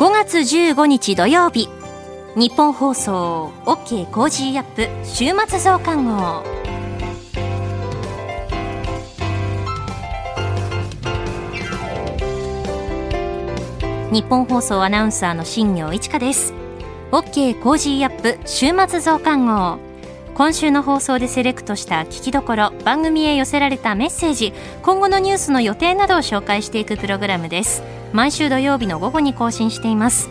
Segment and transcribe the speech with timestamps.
[0.00, 1.68] 5月15日土曜日。
[2.34, 6.42] 日本放送 OK コージーアップ週末増刊号。
[14.10, 16.54] ニッポン放送アナウンサーの新行市佳です。
[17.12, 19.89] OK コージーアップ週末増刊号。
[20.34, 24.52] 今週の放送でセレクトした聞きどころ番組へ寄せられたメッセージ
[24.82, 27.82] 今後のニュースの予定などを紹介していくプログラムです。
[28.12, 30.30] 毎週土曜日の午後に更新しています。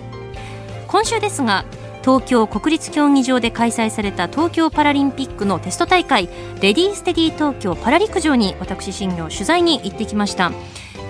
[0.88, 1.66] 今週ですが
[2.02, 6.28] 東京国立競技場で開催された東京パラリンピックのテスト大会
[6.62, 10.52] レディーステディ東京パラ陸上に私新業取材に行ってきました。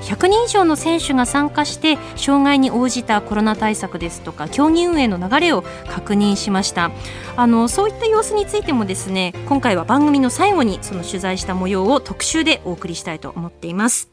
[0.02, 6.92] 100人以上の選手が参加して障害に応じたコロナ対策ですとか競技運営の流れを確認しました。
[7.36, 14.10] あのそういった様子についてもですね今回は番組の最後にその取材した模様を特集でお送りしたいと思っています。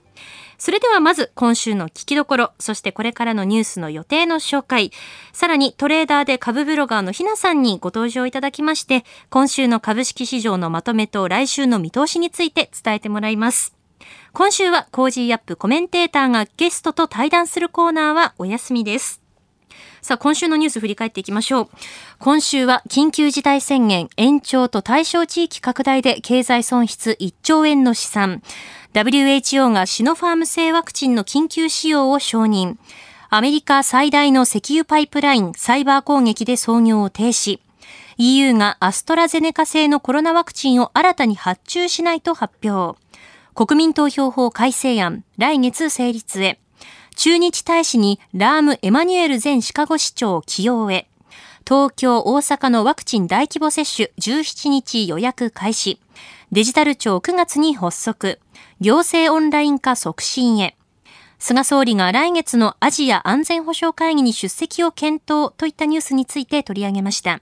[0.59, 4.91] それではまず今週の聞きどころ、そしてこれからのニュースの予定の紹介、
[5.33, 13.76] さらにトレーダーで株ブロガーのひなさんにご登場いただきまして、今週の株式市場のまとめと来週の見通しについて伝えてもらいます。
[14.39, 19.23] 今週は Cozy up コメンテーターがゲストと対談するコーナーはお休みです。
[20.03, 21.69] さあ、今週のニュース振り返っていきましょう。
[22.19, 28.43] 今週は緊急事態宣言延長と対象地域拡大で経済損失1兆円の試算。
[28.93, 32.77] WHO がシノファーム製ワクチンの緊急使用を承認。
[33.31, 37.61] アメリカ最大の石油パイプラインサイバー攻撃で操業を停止。
[38.19, 42.99] EU がアストラゼネカ製のコロナワクチンを新たに発注しないと発表。
[43.57, 46.61] 国民投票法改正案、来月成立へ。
[47.15, 51.09] 駐日大使にラーム・エマニュエル前シカゴ市長起用へ。
[51.67, 55.99] 東京、大阪のワクチン大規模接種17日予約開始。
[56.53, 58.41] デジタル庁9月に発足。
[58.83, 60.77] 行政オンライン化促進へ。
[61.39, 67.41] 菅総理が来月のアジア安全保障会議に出席を検討といったニュースについて取り上げました。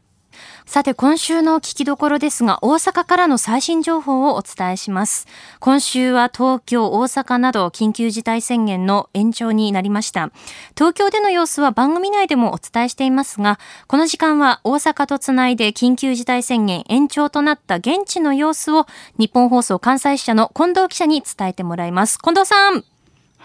[0.66, 5.27] さて今週の聞きどころですが大阪からの最新情報をお伝えします。
[5.61, 10.30] 今週は東京大阪など緊急事態宣言の延長になりました。
[10.77, 18.86] 東京での様子は番組内でもお伝えしていますがこの時間は大阪とつないで緊急事態宣言延長となった現地の様子を
[19.18, 22.18] 日本放送関西支社の近藤記者に伝えてもらいます。
[22.18, 22.93] 近藤さん。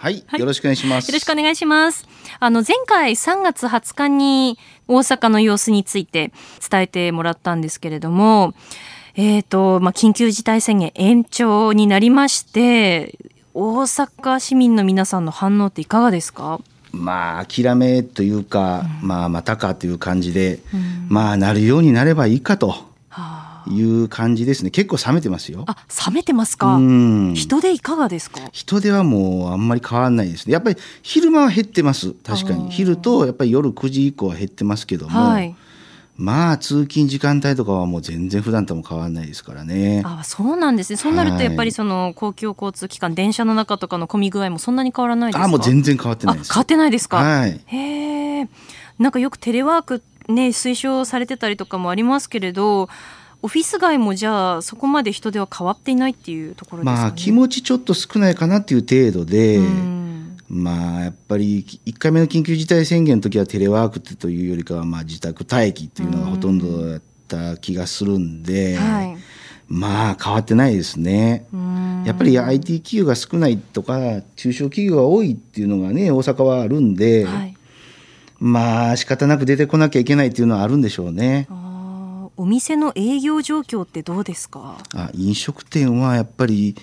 [0.02, 1.10] はい、はい、よろしくお願いします。
[1.10, 2.08] よろしくお願いします。
[2.40, 6.32] あの前回3月20日に大阪の様子について
[6.70, 8.54] 伝えてもらったんですけれども、
[9.16, 13.20] えっ、ー、とまあ緊急事態宣言延長になりまして、
[13.54, 16.62] 大阪市民の皆さんの反応っていかがですか？
[16.94, 22.89] まあ諦めというか、うん、まあまたかという感じで、うん、まあなるようになればいいかと。
[23.60, 24.72] はあいう感じですね。
[24.72, 25.64] 結構冷めてますよ。
[25.68, 25.76] あ、
[26.08, 26.80] 冷めてますか？
[27.34, 28.42] 人手いかがですか？
[28.52, 30.54] 人手はもうあんまり変わらないですね。
[30.54, 32.14] やっぱり昼間は減ってます。
[32.24, 35.30] 確かに昼とやっぱり夜9時以降は減ってますけども。
[35.30, 35.56] はい、
[36.16, 40.02] まあ通勤時間帯とかはもう全然普段とも変わらないですからね。
[40.06, 40.98] あ、そうなんですね。
[40.98, 45.46] そうなるとやっぱりその公共交通機関、電車の中とかの混み具合もそんなに変わらないですか？
[45.46, 46.54] あ、もう全然変わってないです。
[46.54, 47.18] 変わってないですか？
[47.18, 47.62] はい。
[47.66, 48.50] へえ。
[48.98, 52.90] なんかよくテレワークね推奨されてたりとかもありますけれど。
[53.42, 59.62] オフィス街もじゃあそこまで人手は変わっていないっていうところですか、ね、まあ気持ちちょっと少ないかなっていう程度で、
[60.50, 69.18] まあやっぱり1回目の緊急事態宣言の時はテレワークというよりかはまあ自宅待機っていうのがほとんどだった気がするんで、はい、
[69.70, 71.46] まあ変わってないですね。
[72.06, 77.56] やっぱり IT 企業が少ないとか中小企業が多いっていうのがね大阪はあるんで、はい、
[78.40, 81.48] まあ仕方なく出てこなきゃいけないっていうのはあるんでしょうね。
[82.40, 84.78] お店の営業状況ってどうですか？
[84.96, 86.74] あ飲食店はやっぱり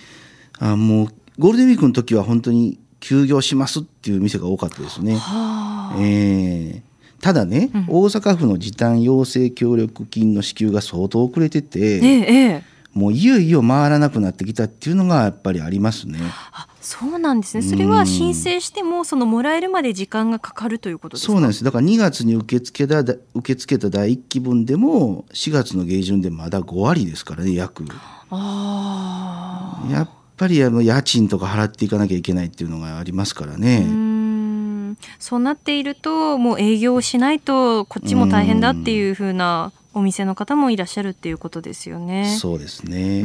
[0.59, 1.09] あもう
[1.39, 5.17] ゴールデンウィークの時は本当に休業しますっていう店が多かったですね。
[5.17, 6.83] はあ、えー、
[7.23, 12.63] ただね、うん、大阪府の時短要請協力金の支給が相当遅れてて、ええ、
[12.93, 16.19] もういよいよ回らなくなってきたっていうのがやっぱりありますね。
[16.53, 17.63] あそうなんですね。
[17.65, 21.33] それは申請してもそのもらえるまで時間がかかるということですか？
[21.33, 21.65] そうなんです。
[21.65, 27.85] だから2月に受け付けた受け付けた第1期分でも4月の下旬でまだ5割ですからね約。
[28.31, 29.93] ああ。
[29.93, 33.85] やっぱりあの家賃とか払っていかなきゃいけないっていうのがありますからね。
[33.85, 42.37] うんそうなっているともう営業しないとこっちも大変だっていうふうなお店の方もいらっしゃるっていうことですよね。
[42.39, 43.23] そうですね。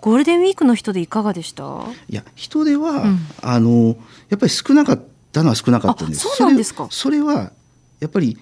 [0.00, 1.62] ゴールデンウィークの人でいかがでした？
[2.08, 3.96] いや人では、うん、あの
[4.30, 6.28] やっぱり少なかったのは少なかったんです。
[6.28, 6.88] そうなんですか。
[6.90, 7.52] それは
[8.00, 8.36] やっぱり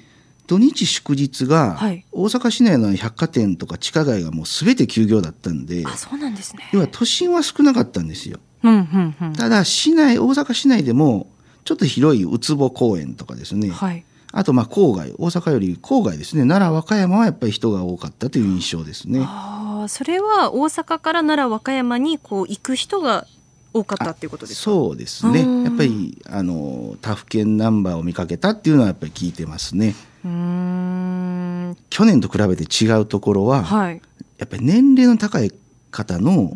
[0.46, 1.78] 土日祝日が
[2.12, 6.70] 大阪市内の百貨店とか地下街がもうすべて休業だったんで、あそうなんですね。
[6.72, 8.38] 要は都心は少なかったんですよ。
[8.62, 11.28] うんうんうん、ただ市内大阪市内でも
[11.64, 14.04] ちょっと広いうつぼ公園とかですね、はい、
[14.38, 16.42] あとまあ郊外大阪より郊外ですね。
[16.42, 19.22] 奈良和歌山はやっぱり人が多かったという印象ですね。
[19.24, 23.26] あそれは大阪から奈良和歌山にこう行く人が
[23.72, 24.64] 多かったっていうことですか？
[24.64, 25.64] そうですね。
[25.64, 29.94] やっぱりあの他府県ナンバーを見かけたっていうのはやっぱり聞いてますね。
[30.22, 31.76] うん。
[31.88, 34.02] 去年と比べて違うところは、はい、
[34.36, 35.50] やっぱり年齢の高い
[35.90, 36.52] 方の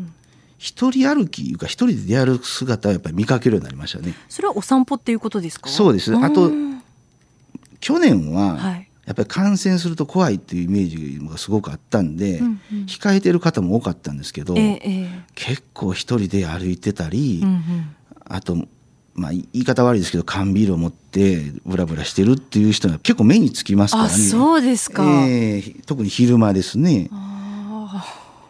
[0.59, 4.13] 一人歩きいうか一人で出歩く姿をやっぱり見かけるようになりましたね。
[4.29, 5.71] それはお散歩っていうことですか？
[5.71, 6.15] そうです。
[6.15, 6.51] あと
[7.81, 8.87] 去年は、はい。
[9.07, 12.79] やっぱり感染すると怖いっていうイメージがすごくあったんで、うんうん。
[12.87, 17.97] 控えてる方も多かったんですけど、えええ結構一人で歩いてたり、えうんうん。
[18.27, 18.57] あと、
[19.15, 24.13] まあ、言い方悪いですけど缶ビールを持ってブラブラしてるっていう人が結構目につきますからあね。
[24.15, 27.11] そうですか、ええ特に昼間ですね。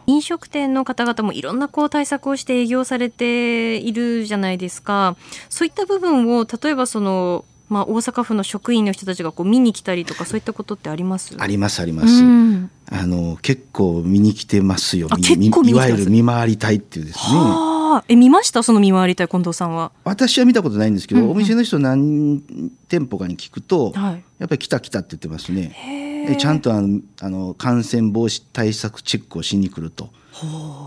[0.07, 5.15] 飲食店の方々もいろんなこう対策をして営業されているじゃないですか。
[5.49, 11.35] そういった部分を例えばその、まあ、大阪府の職員の人たちがこう見に来たりとかそういったことってあります？
[11.39, 12.01] ありますありま。
[12.03, 15.07] ますうんあの結構見に来てますよ。
[15.09, 17.23] あみ結構見に来てますいわゆる見回り隊っていうですね。
[17.37, 18.61] はあえ見ました？
[18.61, 19.93] その見回り隊近藤さんは？
[20.03, 22.41] 私は見たことないんですけど、うんうんお店の人何
[22.89, 26.37] 店舗かに聞くと、はい、やっぱり来た来たって言ってますね。
[26.37, 30.09] ちゃんととあのあの感染防止対策チェックをしに来ると。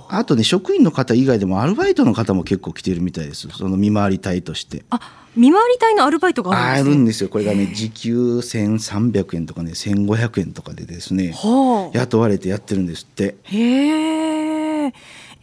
[0.09, 3.49] あとね職員の方以外でもアルバイトの方も結構来てるみたいです。
[3.51, 4.85] その見回り隊として。
[4.91, 5.01] あ
[5.37, 7.29] 見回り隊のアルバイトがああるんです、ね、るんですよ。
[7.29, 13.37] これがね時給1300円とかね1500円とかでですねはあ雇われてやってるんですって。
[13.43, 14.93] へえ。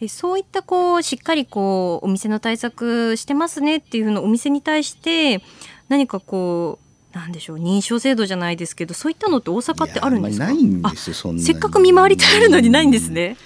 [0.00, 5.42] えそういったこうしっかりこうお店の対策してますねっていうふうなお店に対して
[5.88, 6.80] 何かこ
[7.14, 10.46] うなんでしょう認証制度じゃないですけどそういったのって大阪ってあるんですか？
[10.46, 13.36] ないんですよそんなにせっかく見回り隊あるのにないんですね。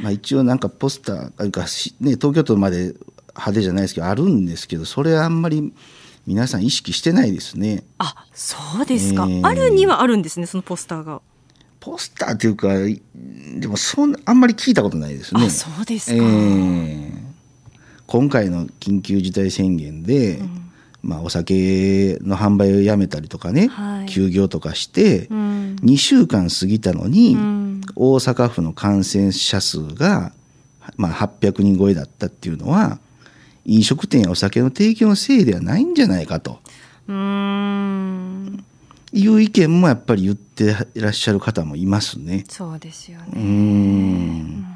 [0.00, 2.94] まあ、一応なんかポスターあるかし、ね、東京都まで
[3.30, 5.72] 派手じゃないですけどあるんですけどそれはあんまり
[6.26, 7.84] 皆さん意識してないですね。
[7.98, 11.20] あそうですか、えーあるにはあるんですねそのポスターが。
[11.78, 12.68] ポスターっていうか
[13.60, 15.44] でもそんなあんまり聞いたことないですね。
[15.44, 16.16] あそうですか。
[16.16, 17.26] えー
[18.08, 20.70] 今回の緊急事態宣言で、うん
[21.02, 30.32] まあ、お酒の販売をやめたりとかね、はい休業とかして、うん2週間過ぎたのに、うん大阪府の感染者数が、
[30.96, 32.98] まあ、800人超えだったっていうのは
[33.64, 36.60] 飲食店やお酒の提供のせいではないんじゃないかと。
[37.08, 38.64] うーん。
[39.12, 42.44] いう意見もやっぱり言っていらっしゃる方もいますね。
[42.48, 43.26] そうですよね。
[43.32, 44.66] うーん。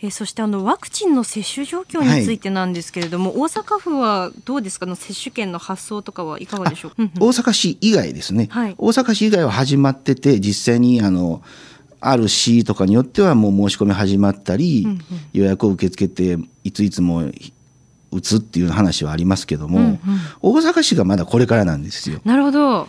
[0.00, 4.86] えーそしてあのワクチンの接種状況についてなんですけれども、大阪府はどうですか？
[4.86, 6.90] の接種券の発送とかはいかがでしょう？
[6.90, 6.96] か。
[6.98, 8.74] うんうん大阪市以外ですね、はい。
[8.78, 11.40] 大阪市以外は始まってて実際にあの
[12.04, 15.00] ある市とかによってはもう申し込み始まったり、うんうん
[15.32, 17.22] 予約を受け付けていついつも
[18.10, 20.00] 打つっていう話はありますけども、うんうん
[20.40, 22.20] 大阪市がまだこれからなんですよ。
[22.24, 22.88] なるほど。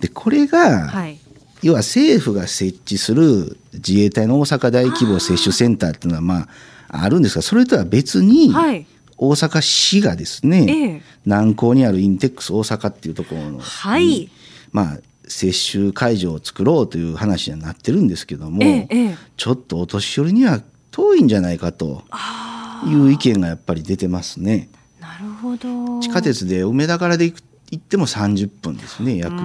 [0.00, 1.18] でこれが、はい。
[1.62, 6.48] 要は政府が設置する自衛隊の大阪大規模接種センターっていうのはま
[6.88, 8.86] ああるんですがそれとは別にはい。
[9.22, 14.30] 大阪市がですね、ええ南港にあるインテックス大阪っていうところの、はい
[14.72, 14.98] まあ
[15.30, 20.60] 接種会場を作ろうという話にはなってるんですけども、ええええちょっとお年寄りには
[20.90, 24.68] 遠いんじゃないかとあいう意見がやっぱり出てますね。
[25.00, 26.00] あ、なるほど。
[26.00, 29.36] 地下鉄で梅田からで行く行っても30分ですね約。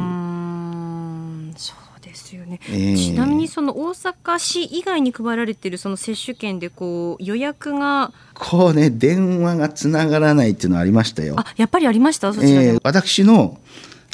[1.58, 2.60] そうですよね。
[2.72, 11.36] ええちなみにその大阪市以外に配られているその接種券でこう予約がこうね電話がつながらないっていうのはありましたよ。
[11.38, 12.34] あやっぱりありました？
[12.34, 12.62] そちら。
[12.64, 13.60] えー私の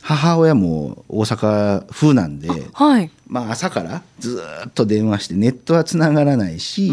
[0.01, 3.11] 母親も大阪風なんで、はい。
[3.27, 6.91] まあ、朝からずーっと電話してネットはつながらないし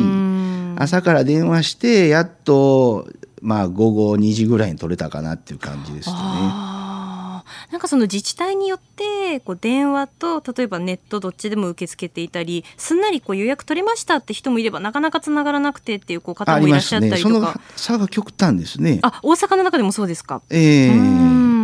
[0.77, 3.09] 朝から電話してやっと、
[3.43, 6.19] まあ、午後2時ぐらいに取れたかなっていう感じでしたね。
[7.73, 17.61] なんかその自治体によってこう電話と例えばネットどっちでも受け付けていたりすんなりこう予約取れましたって人もいればなかなかつながらなくてっていうこう方もいらっしゃったりとか。
[17.77, 19.01] 差が極端ですね。
[19.03, 20.41] あ大阪の中でもそうですか。
[20.51, 21.58] ええうーん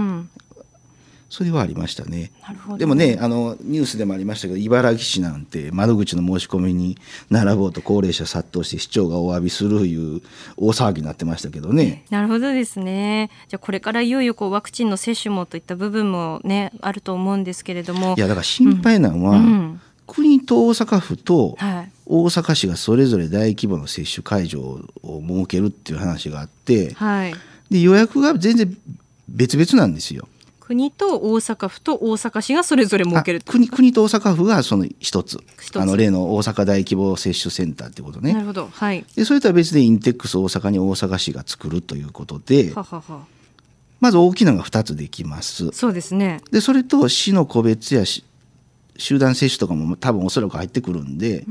[1.35, 2.31] それはありましたね。
[2.79, 6.97] でもねあのニュースでもありましたけど茨城市なんて窓口の申し込みに
[7.29, 10.23] 並ぼうと高齢者殺到して市長がお詫びするいう
[10.57, 12.05] 大騒ぎになってましたけどね。
[12.11, 13.31] なるほどですね。
[13.49, 18.15] じゃあこれからいよいよこうワクチンの接種もといった部分もねあると思うんですけれども。
[18.17, 21.91] いやだから心配なのは、うん国と大阪府とはい。
[22.07, 27.35] 大阪市がそれぞれ大規模の接種会場を設けるっていう話があってはい。
[27.71, 28.77] で予約が全然
[29.29, 30.29] 別々なんですよ。
[30.67, 35.39] 国と大阪府と大阪市がそれぞれ設けるあ国国と大阪府がその一つ
[35.75, 38.71] あの例の大阪大規模接種センターってことねなるほど。
[38.73, 39.05] はい。
[39.15, 43.27] でそれとは別でインテックス大阪に大阪市が作るということでははは。
[44.01, 45.71] まず大きなのが2つできます。
[45.73, 46.41] そうですね。
[46.51, 48.25] でそれと市の個別やし
[48.97, 51.45] 集団接種とかも多分おそらく入ってくるんで、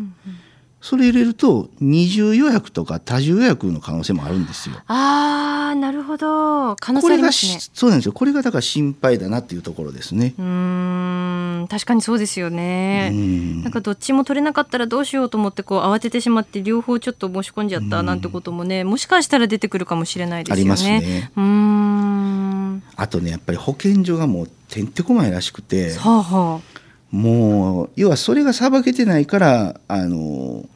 [0.84, 4.76] それ入れると二重予約とか多重予約の可能性もあるんですよ。
[4.88, 6.76] ああ、なるほど。
[6.76, 7.62] 可能性ありますね。
[7.62, 10.34] しそうなんですよこれがだから心配だなっていうところですね。
[10.38, 13.12] うーん、確かにそうですよね。
[13.14, 20.62] うんなんかどっちも取れなかったらどうしようと思ってこう慌ててしまって両方ちょっと申し込んじゃったなんてこともね、もしかしたら出てくるかもしれないですよね。
[20.62, 22.84] ありますねうーん。
[22.98, 26.62] あとねやっぱり保健所がもうてんてこまいらしくてはあは
[27.14, 30.68] もう要はそれがさばけてないからあの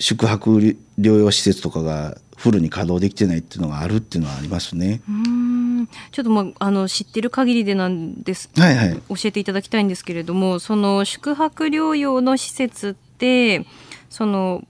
[0.00, 5.00] 宿泊療養施設とかがフルに稼働できてないっていうのがあるっていうのはありますね。
[6.10, 8.50] ちょっとまああの知ってる限りでなんです。
[8.56, 9.00] はいはい。
[9.08, 13.64] 教えていただきたいんですけれども、その宿泊療養の施設って
[14.10, 14.64] その。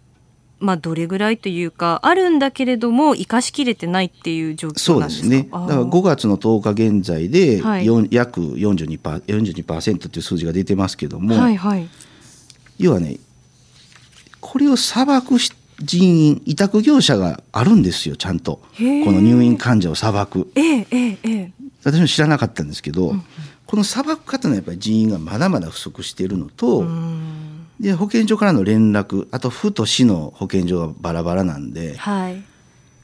[0.64, 5.26] まあ、どれぐらいというかあるんだけれども生かしきれてないっていう状況なんですか？
[5.26, 5.48] そうですね。
[5.50, 7.86] だから5月の10日現在で、はい。
[8.10, 9.24] 約 42%, パー
[9.64, 11.88] 42%っていう数字が出てますけども、はいはい。
[12.78, 13.18] 要はね
[14.40, 18.60] これを裁くし人員委託業者があるんですよちゃんと。
[18.76, 21.52] この入院患者を裁くええええええ。
[21.82, 23.14] 私も知らなかったんですけど、
[23.66, 27.53] この裁く方のやっぱり人員がまだまだ不足しているのと、うーん
[27.84, 32.42] で保健所からの連絡あと府と市の保健所がバラバラなんではい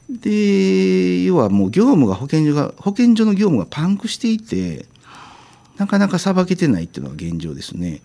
[0.09, 4.87] で要はもう業務が保健所が保健所の業務がパンクしていて
[5.77, 8.01] なかなか裁けてないっていうのが現状ですね。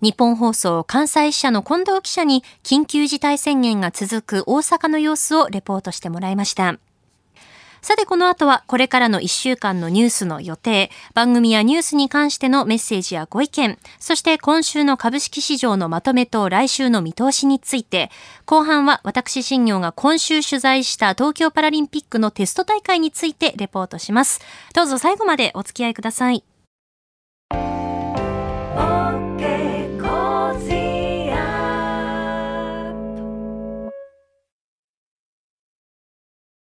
[0.00, 6.78] 日本放送関西支社の近藤記者に緊急事態宣言が続く大阪の様子をレポートしてもらいました。
[7.82, 18.10] さてこの後はこれからの1週間のニュースの予定、番組やニュースに関してのメッセージやご意見、そして今週の株式市場のまとめと来週の見通しについて、
[18.44, 24.40] 後半は私新業が今週取材した東京パラリンピックのテスト大会についてレポートします。
[24.74, 26.44] どうぞ最後までお付き合いください。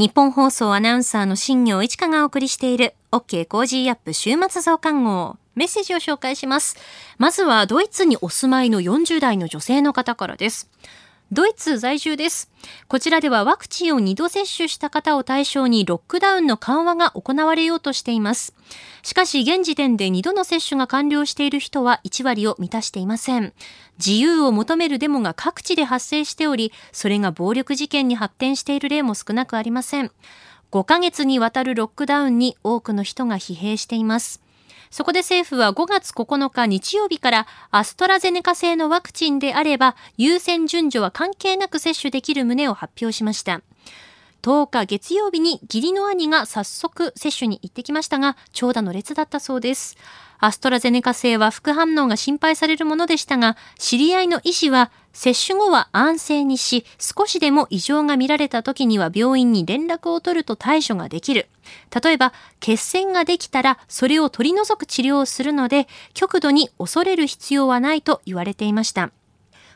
[0.00, 5.36] ニッポン放送アナウンサーの新行市佳がお送りしている OK コージーアップ週末増刊号。
[5.54, 6.78] メッセージを紹介します。
[7.18, 10.70] まずはドイツにお住まいの40代の女性の方からです。
[11.32, 12.50] ドイツ在住です。
[12.88, 18.52] こちらではワクチンを2度接種した方を対象にロックダウンの緩和が行われようとしています。
[19.04, 23.52] しかし現時点で2度の接種が完了している人は1割を満たしていません。
[24.04, 30.10] 自由を求めるデモが各地で発生しており、それが暴力事件に発展している例も少なくありません。
[30.72, 34.42] 5ヶ月にわたるロックダウンに多くの人が疲弊しています。
[34.90, 43.62] そこで政府は5月9日日曜日からアストラゼネカ製のワクチンであれば優先順序は関係なく接種できる旨を発表しました。
[44.42, 49.96] 10日月曜日に義理の兄が早速接種に行ってきましたが長蛇の列だったそうです。
[50.40, 61.48] アストラゼネカ製は副反応が心配されるものでしたが、知り合いの医師は、接種後は安静にし、少しでも異常が見られた時には病院に連絡を取ると対処ができる。
[62.02, 69.10] 例えば、血栓ができたら、それを取り除く治療をするので、極度に恐れる必要はないと言われていました。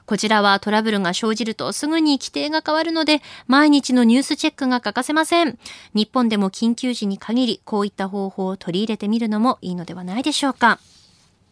[0.06, 5.58] こちらはトラブルが生じるとすぐに規定が変わるので、毎日のニュースチェックが欠かせません。
[5.94, 10.78] 日本でも緊急時に限り、こういった方法を取り入れてみるのもいいのではないでしょうか。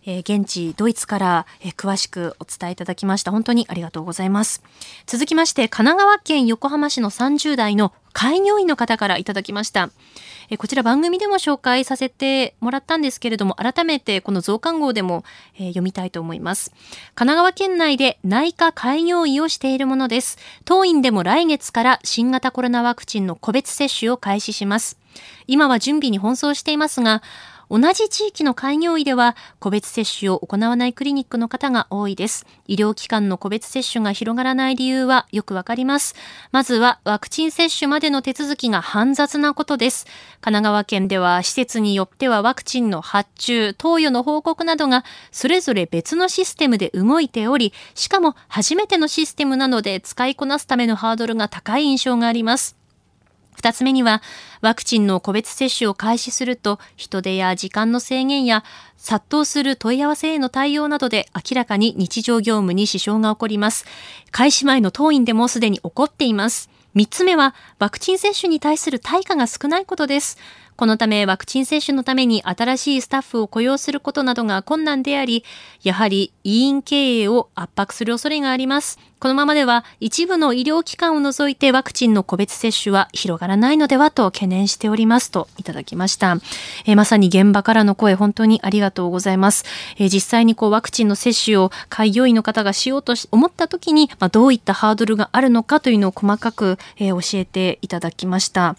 [0.04, 3.30] え、現地ドイツから、え、詳しくお伝えいただきました。
[3.30, 4.62] 本当にありがとうございます。
[5.06, 9.90] 続きまして神奈川県横浜市の30代の開業医の方からいただきました。
[10.50, 15.24] えこちら番組でも紹介させてもらったんですけれども改めてこの増刊号でも、
[15.58, 16.72] え読みたいと思います。
[17.14, 20.36] 神奈川県内で内科開業医をしているものです。
[20.64, 24.98] 当院でも来月から新型コロナワクチンの個別接種を開始します。
[25.46, 27.22] 今は準備に奔走していますが
[27.70, 32.46] 同じ地域の開業医では個別接種を行わないクリニックの方が多いです。
[32.66, 36.14] 医療機関の個別接種が広がらない理由はよくわかります。
[36.50, 40.06] まずはワクチン接種までの手続きが煩雑なことです。
[40.40, 52.81] 神奈川県では施設によってはワクチンの発注、投与の報告などがそれぞれ別のシステムで動いており、しかも初めてのシステムなので使いこなすためのハードルが高い印象があります。
[53.62, 54.22] 二つ目には、
[54.60, 58.64] ワクチンの個別接種を開始すると、人手や時間の制限や
[58.96, 63.84] 殺到する問い合わせへの対応などで明らかに日常業務に支障が起こります。
[64.32, 66.70] 開始前の当院でもすでに起こっています。
[66.94, 70.38] 三つ目は、ワクチン接種に対する対価が少ないことです。
[70.82, 75.44] このためワクチン接種のために新しいスタッフを雇用することなどが困難であり、
[75.84, 78.98] やはり医院経営を圧迫する恐れがあります。
[79.20, 86.38] このままでは一部の医療機関を除いてワクチンの個別接種は広がらないのではと懸念しておりますといただきました。
[86.84, 89.64] えー、まさに現場からの声本当にありがとうございます。
[89.98, 98.74] えー、実際にこうワクチンの接種を開業医の方がしようと思った時に、まあ、どういったハードルがあるのかというのを細かく、えー、教えていただきました。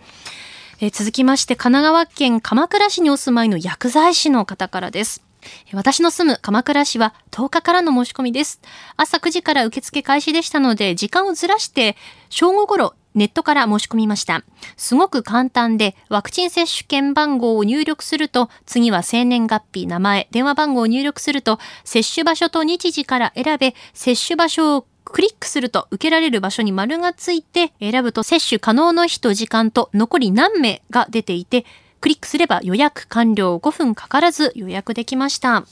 [0.85, 5.23] え続きまして神奈川県鎌倉市にお住まいの薬剤師の方からです。
[5.71, 8.59] 私の住む鎌倉市は10日からの申し込みです。
[8.97, 11.95] 朝9時から受付開始でしたので、時間をずらして
[12.29, 14.43] 正午頃ネットから申し込みました。
[14.75, 31.65] すごく簡単で、ワクチン接種券番号を入力すると、次は生年月日、名前、電話番号を入力すると、接種場所と日時から選べ、接種場所をクリックすると受けられる場所に丸がついて選ぶと接種可能の日と時間と残り何名が出ていて
[32.01, 35.63] クリックすれば予約完了5分かからず予約できました。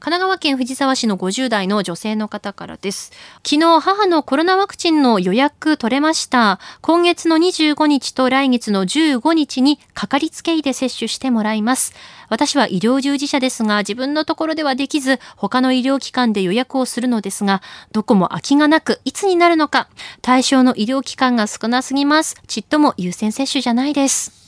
[0.00, 3.10] 神奈川県藤沢市の50代の女性の方からです。
[3.44, 6.60] 昨日母のコロナワクチンの予約取れました。
[6.82, 11.94] 今月の25日と来月の15日にかかりつけ医で接種してもらいます。
[12.28, 19.88] 私は医療従事者ですが自分のところではできず他の医療機関で予約をするのですがどこも空きがなくいつになるのか
[20.22, 22.36] 対象の医療機関が少なすぎます。
[22.46, 24.38] ちっとも優先接種じゃないです。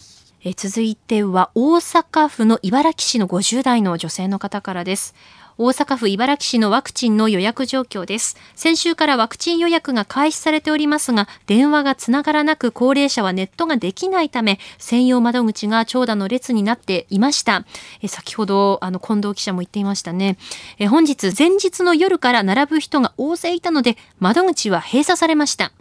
[0.42, 5.14] え続いては大阪府の茨木市の50代の女性の方からです。
[5.62, 8.38] 大阪府茨木市のワクチンの予約状況です。
[8.54, 17.66] 先週からワクチン予約が開始されておりますが、電話がつながらなく高齢者はネットができないため、専用窓口が長蛇の列になっていました。
[18.00, 20.38] え先ほど、あの、近藤記者も言っていましたね。
[20.78, 25.72] え本日、前日の夜から並ぶ人が大勢いたので、窓口は閉鎖されました。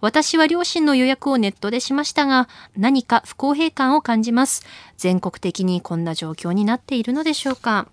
[0.00, 4.64] 私は両親の予約をネットでしましたが、何か不公平感を感じます。
[4.96, 7.88] 全国的にこんな状況になっているのでしょうか。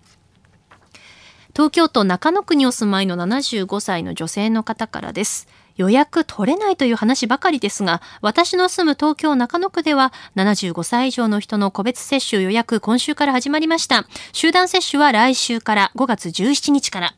[1.54, 5.46] 東京都中野区にお住まいの75歳の女性の方からです。
[5.76, 14.06] 予約取れないという話ばかりですが、私の住む東京中野区では75歳以上の人の個別接種予約今週から始まりました。
[14.32, 17.14] 集団接種は来週から5月17日から。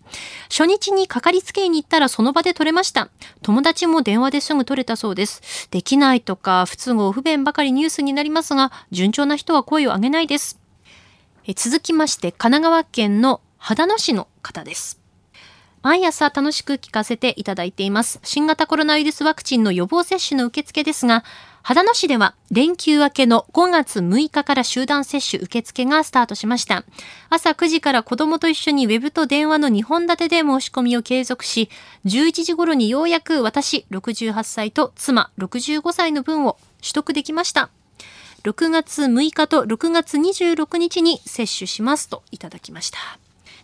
[0.51, 3.11] 初日にかかりつけ医に行ったらその場で取れました。
[3.43, 5.69] 友達も電話ですぐ取れたそうです。
[5.71, 10.59] できないとか不都合不便ばかりニュースになりますが、順調な人は声を上げないです。
[11.57, 15.01] 続きまして、神奈川県の秦野市の方です。
[15.81, 18.21] 毎朝楽しく聞かせていただいています。
[18.23, 21.25] 新型コロナウイルスワクチンの予防接種の受付ですが、
[21.63, 26.85] 秦野市では連休明けの5月6日から集団接種受付がスタートしました。
[27.31, 31.71] 朝9時から子供と一緒にウェブと電話の2本立てで申し込みを継続し、
[32.05, 37.71] 11時頃にようやく私68歳と妻65歳の分を取得できました。
[38.43, 42.99] 6月6日と6月26日に接種しますといただきました。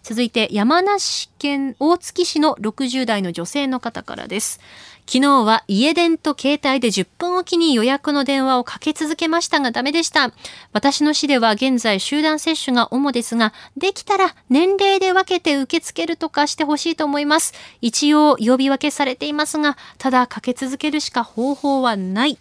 [0.03, 4.61] 続いて山梨県大月市の60代の女性の方からです。
[5.07, 10.33] 昨日は家電と携帯で10分おきに予約の電話をかけ続けましたがダメでした。
[10.73, 17.55] 私の市では現在集団接種が主ですが、できたら年齢で分けて受け付けるとかしてほしいと思います。
[17.81, 22.39] 一応呼び分けされていますが、ただかけ続けるしか方法はない。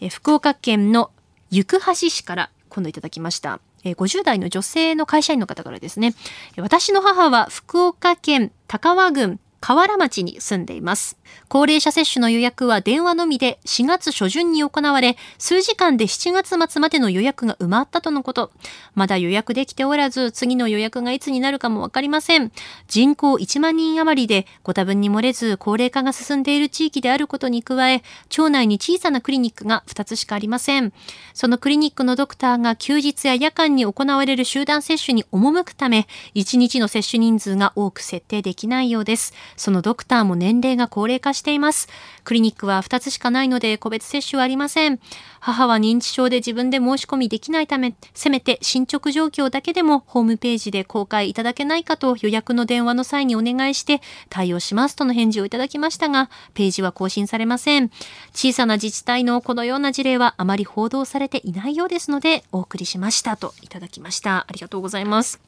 [0.00, 1.10] え福岡県の
[1.50, 3.60] 行橋市から今度いただきました。
[3.84, 6.14] 50代の女性の会社員の方からですね。
[6.56, 11.18] 私の母は福岡県高和郡河原町に住んでいます。
[11.48, 18.52] 高齢者接種の予約は電話のみで4月初旬に行われ、数時間で7月末までの予約が埋まったとのこと。
[18.94, 22.52] まだ予約できておらず、次の予約がいつになるかもわかりません。
[22.88, 30.92] 人口1万人余りで、ご多分に漏れず高齢化が進んでいる地域であることに加え、町内に小さなクリニックが2つしかありません。
[31.34, 39.34] そのクリニックのドクターが休日や夜間に行われる集団接種に赴くため、1日の接種人数が多く設定できないようです。
[39.56, 41.88] そのドクターも年齢が高齢化しています。
[42.24, 44.98] クリニックは2つしかないので個別接種はありません。
[45.40, 57.90] 母は認知症で自分で申し込みできないため、せめて進捗状況だけでもホームページで公開いただけないかと予約の電話の際にお願いして対応しますとの返事をいただきましたが、ページは更新されません。
[58.34, 64.46] 小さな自治体のこのような事例はあまり報道されていないようですので、お送りしましたといただきました。
[64.46, 65.40] ありがとうございます。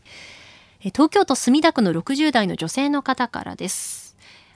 [0.80, 4.01] 東京都墨田区の60代の女性の方からです。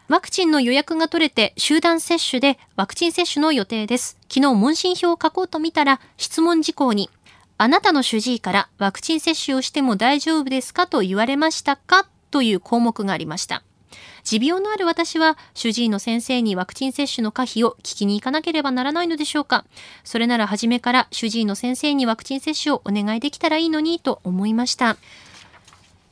[0.09, 4.17] ワクチンの予約が取れて集団接種でワクチン接種の予定です。
[4.29, 7.11] 昨日問診票を書こうと見たら質問事項に
[7.59, 12.07] あなたの主治医からワクチン接種をしても大丈夫ですかと言われましたか？
[12.31, 13.65] という項目がありました。
[14.23, 19.65] 持病のある私は主治医の先生にワクチン接種の可否を聞きに行かなければならないのでしょうか？
[20.05, 24.97] それなら初めから主治医の先生にワクチン接種をお願いできたらいいのにと思いました。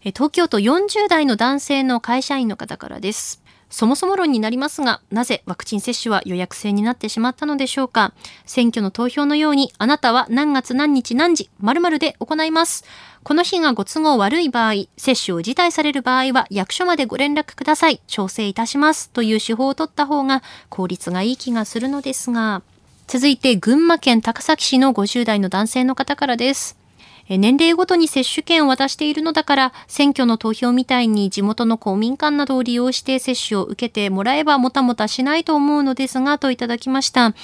[0.03, 3.44] 東京都40代の男性の会社員の方からです。
[3.75, 8.13] そもそも論になりますが、なぜワクチン接種は予約制になってしまったのでしょうか？
[8.47, 12.85] 選挙の投票のように、あなたは何月何日何時、〇〇で行います。
[13.25, 18.01] この日がご都合悪い場合、接種を辞退される場合は役所までご連絡ください。
[18.07, 19.11] 調整いたします。
[19.11, 22.63] という手法を取った方が効率がいい気がするのですが、
[23.09, 26.84] 続いて群馬県高崎市の50代の男性の方からです。
[27.29, 37.35] 年齢ごとに接種券を渡しているのだから、選挙の投票みたいに地元の公民館などを利用して接種を受けてもらえばもたもたしないと思うのですが、といただきました。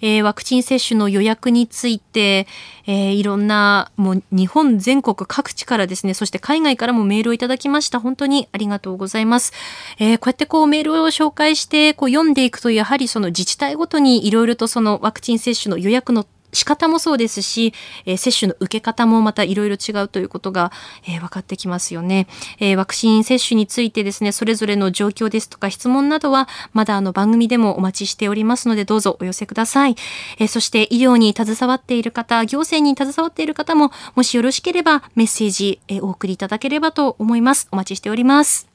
[0.00, 2.46] えー、ワクチン接種の予約について、
[2.86, 8.00] えー、いろんな、もう日本全国各地からですね、そして海外からもメールをいただきました。
[8.00, 9.52] 本当にありがとうございます。
[9.98, 17.74] えー、こうやってこうメールを紹介して、こう読んでいくと、やはりその自治体ごとにいろいろとそのワクチン接種の予約の仕方もそうですし、
[18.06, 20.72] えー、接種の受け方もまたいろいろ違うということが、
[21.06, 22.26] えー、分かってきますよね、
[22.58, 29.96] えー、ワクチン接種についてですね、それぞれの状況ですとか質問などは、まだあの番組でもお待ちしておりますので、どうぞお寄せください。
[30.38, 37.68] えそして医療に携わっている方、行政に携わっている方も、もしよろしければメッセージ、えお送りいただければと思います。
[37.70, 38.68] お待ちしております。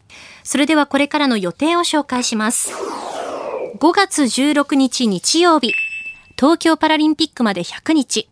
[0.44, 2.72] それではこれからの予定を紹介します。
[3.80, 5.74] 5月16日日曜日。
[6.44, 8.28] 東京パラリンピックまで100日。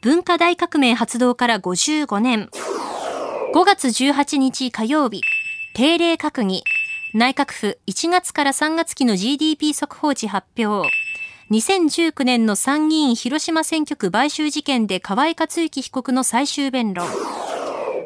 [0.00, 2.48] 文化大革命発動から55年。
[3.54, 5.22] 5月18日火曜日。
[5.72, 6.64] 定例閣議。
[7.14, 10.90] 内閣府1月から3月期の GDP 速報値発表。
[11.52, 17.06] 2019年の参議院広島選挙区買収事件で河合克行被告の最終弁論。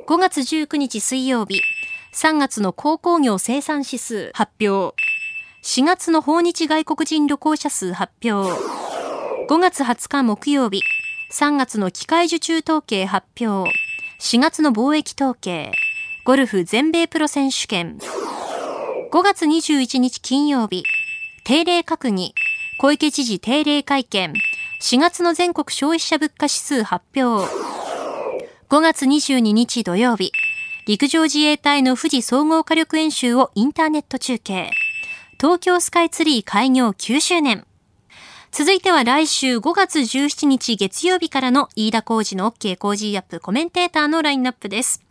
[0.06, 1.62] 5月19日水曜日。
[2.12, 4.94] 3月の鉱工業生産指数発表。
[5.62, 8.93] 4月の訪日外国人旅行者数発表。
[9.46, 10.82] 5月20日木曜日、
[11.30, 13.70] 3月の機械受注統計発表、
[14.18, 15.72] 4月の貿易統計、
[16.24, 17.98] ゴルフ全米プロ選手権、
[19.12, 20.84] 5月21日金曜日、
[21.44, 22.34] 定例閣議、
[22.78, 24.32] 小池知事定例会見、
[24.80, 27.46] 4月の全国消費者物価指数発表、
[28.70, 30.32] 5月22日土曜日、
[30.86, 34.70] 陸上自衛隊の富士総合火力演習をインターネット中継、
[35.38, 37.66] 東京スカイツリー開業9周年、
[38.56, 45.02] 続いては来週5月17日月曜日からの飯田工事の OK 工事アップコメンテーターのラインナップです。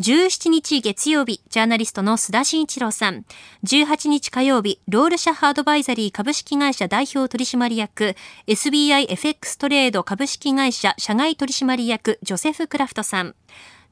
[0.00, 3.24] 17日月曜日、ジャーナリストの須田慎一郎さん。
[3.62, 8.16] 18日火曜日、ロールシャハアドバイザリー株式会社代表取締役、
[8.48, 13.36] SBIFX トレード株式会社社外取締役、ジョセフ・クラフトさん。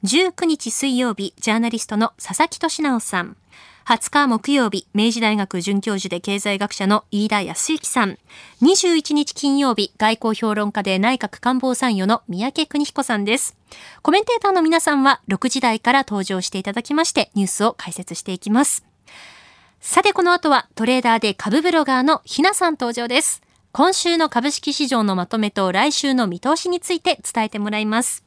[0.03, 3.37] 19日水曜日、ジャーナリストの佐々木俊直さん。
[3.87, 8.17] 20日木曜日、明治大学准教授で経済学者の飯田康之さん。
[8.61, 13.55] 21日金曜日、外交評論家で内閣官房参与の三宅邦彦さんです。
[14.01, 18.83] コメンテーターの皆さんは6時台から登場していただきまして、ニュースを解説していきます。
[19.79, 23.41] さて、この後はトレーダーで株ブロガーのひなさん登場です。
[23.71, 28.26] 今週の株式市場のまとめと来週の見通しについて伝えてもらいます。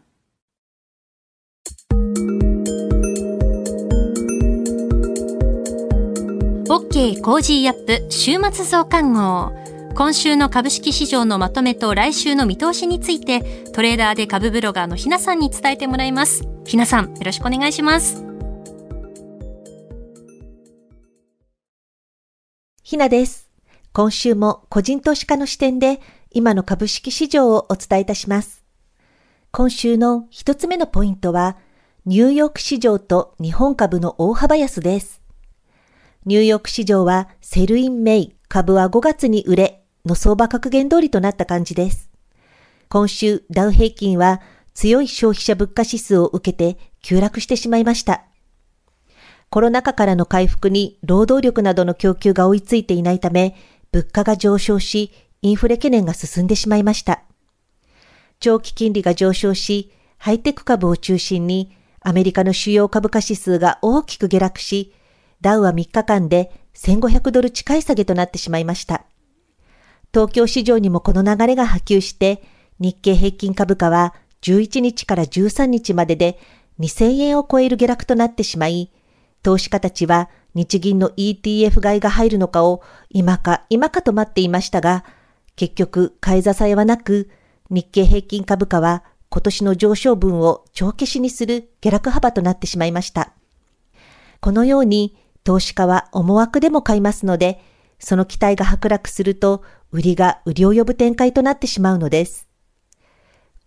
[6.71, 9.51] OK コージーアップ週末増刊号。
[9.93, 13.41] 今週の株式市場のまとめと来週の見通しについて
[13.73, 16.47] トレーダーで株ブロガーのひなさんに伝えてもらいます。
[16.63, 18.23] ひなさん、よろしくお願いします。
[22.83, 23.49] ひなです。
[23.91, 28.63] 今週も個人投資家の視点で今の株式市場をお伝えいたします。
[29.51, 31.57] 今週の一つ目のポイントは、
[32.05, 35.20] ニューヨーク市場と日本株の大幅安です。
[36.23, 42.11] ニューヨーク市場は Sell in May、株は5月に売れ、の相場格言通りとなった感じです。
[42.89, 44.39] 今週ダウ平均は
[44.73, 48.23] 強い消費者物価指数を受けて急落してしまいました。
[49.49, 53.55] コロナ禍からの回復に労働力などの供給が追いついていないため、
[53.91, 57.23] 物価が上昇し、インフレ懸念が進んでしまいました。
[58.39, 64.93] 長期金利が上昇し、ハイテク株を中心にアメリカの主要株価指数が大きく下落し、
[65.41, 69.05] ダウは3日間で1500ドル近い下げとなってしまいました。
[70.13, 72.43] 東京市場にもこの流れが波及して、
[72.79, 76.39] 日経平均株価は11日から13日までで
[76.79, 78.91] 2000円を超える下落となってしまい、
[79.43, 85.05] 投資家たちは日銀の ETF 買いが入るのかを今か今かと待っていましたが、
[85.55, 87.29] 結局買い支えはなく、
[87.69, 93.33] 日経平均株価は今年の上昇分を帳消しにする下落幅となってしまいました。
[94.41, 97.61] このように投資家は思惑でも買いますので、
[97.99, 102.47] その期待が剥落すると、売りが売りを呼ぶ展開となってしまうのです。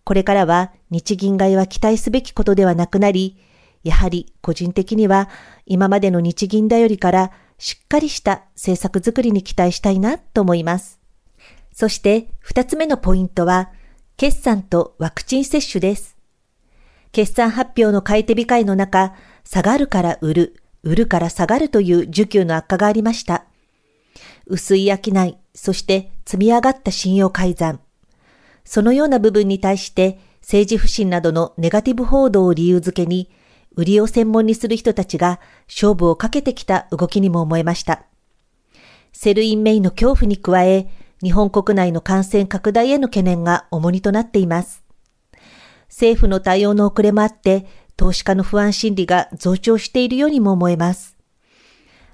[0.03, 3.37] これからは日銀買いは期待すべきことではなくなり、
[3.83, 5.29] やはり個人的には
[5.65, 10.99] 今までの日銀だよりからしっかりした政策づくりに期待したいなと思います。
[11.71, 13.71] そして二つ目のポイントは、
[14.17, 16.15] 決算とワクチン接種です。
[17.11, 23.45] 決算発表の買い手控えの中、下がるから売る、売るから下がるという需給の悪化がありました。
[24.45, 27.79] 薄い商い、そして積み上がった信用買い残。
[28.63, 33.31] そのような部分に対して政治不信などのネガティブ報道を理由づけに、
[33.75, 38.05] 売りを専門にする人たちが勝負をかけてきた動きにも思えました。
[39.11, 40.87] Sell in May の恐怖に加え、
[41.23, 44.83] 日本国内の感染拡大への懸念が重荷となっています。
[45.87, 47.65] 政府の対応の遅れもあって、
[47.97, 51.17] 投資家の不安心理が増長しているようにも思えます。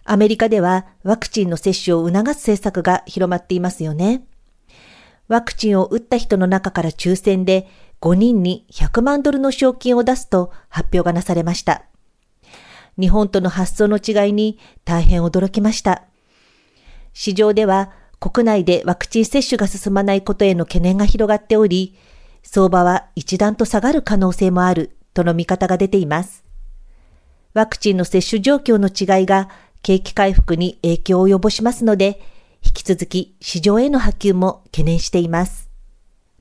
[0.03, 4.23] アメリカではワクチンの接種を促す政策が広まっていますよね。
[5.27, 7.67] ワクチンを打った人の中から抽選で
[8.01, 11.85] 5人に100万ドルの賞金を出すと発表がなされました。
[12.99, 16.03] 日本との発想の違いに大変驚きました。
[17.13, 21.97] 市場では国内でワクチン接種が進まないことへの懸念が広がっており、
[22.43, 26.43] 相場は一段と下がる可能性もあるとの見方が出ています。
[27.54, 29.50] ワクチンの接種状況の違いが
[29.82, 32.21] 景気回復に影響を及ぼしますので、
[32.63, 35.69] 引き続き市場への波及も懸念しています。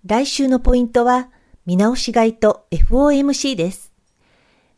[0.07, 1.31] 来週のポイントは、
[1.67, 3.93] 見直し買いと FOMC です。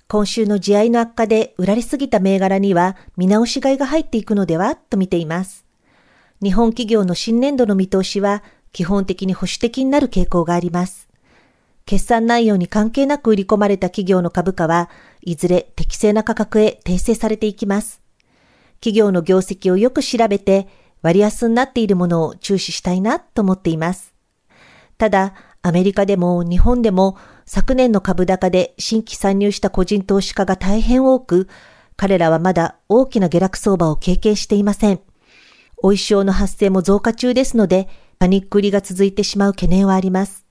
[0.09, 4.77] 今週の地合いの悪化で売られすぎた銘柄には見直し買いが入っていくのでは？
[4.77, 5.65] と見ています。
[6.43, 11.09] 日本企業の新年度の見通しは基本的に保守的になる傾向があります。
[11.85, 14.89] 決算内容に関係なく売り込まれた企業の株価は
[15.21, 18.01] いずれ適正な価格へ訂正されていきます。
[18.81, 20.69] 企業の業績をよく調べて
[21.03, 24.15] 割安になっているものを注視したいなと思っています。
[24.99, 31.49] ただ、アメリカでも日本でも昨年の株高で新規参入した個人投資家が大変多く、
[31.97, 35.01] 彼らはまだ大きな下落相場を経験していません。
[35.79, 40.47] お衣装の発生も増加中ですので、パニック売りが続いてしまう懸念はあります。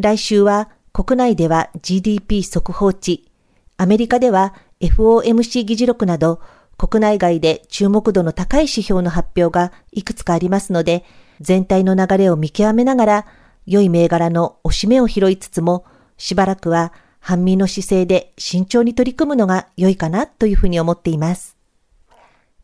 [0.00, 3.30] 来週は国内では GDP 速報値、
[3.76, 6.40] アメリカでは FOMC 議事録など
[6.78, 11.04] 国内外で注目度の高い指標の発表がいくつかありますので、
[11.40, 13.26] 全体の流れを見極めながら、
[13.66, 15.84] 良い銘柄の押し目を拾いつつも、
[16.16, 21.58] しばらくは半身の姿勢で慎重に取り組むのが良いかなというふうに思っています。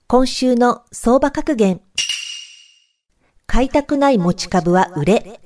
[0.07, 1.83] 今週の相場格言。
[3.47, 5.41] 買いたくない持ち株は売れ。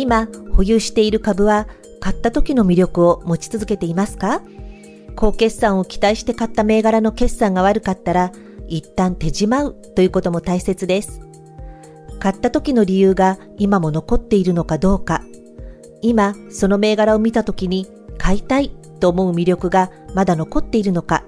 [0.00, 1.68] 今、保有している株は
[2.00, 4.40] 買った時の魅力を持ち続けていますか？
[5.14, 8.32] 高決算を期待して買った銘柄の決算が悪かったら、
[8.66, 11.20] 一旦手じまうということも大切です。
[12.18, 15.22] 買った時の理由が今も残っているのかどうか、
[16.00, 17.86] 今その銘柄を見た時に
[18.16, 21.24] 買いたいと思う魅力がまだ残っているのか、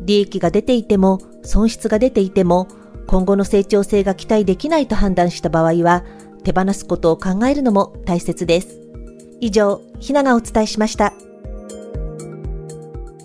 [0.00, 2.66] 利益が出ていても損失が出ていても
[3.06, 6.02] 今後の成長性が期待できないと判断した場合は
[6.46, 8.80] 手放すことを考えるのも大切です。
[9.40, 11.12] 以上、ひながお伝えしました。